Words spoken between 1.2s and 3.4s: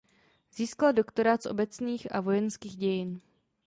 z obecných a vojenských dějin.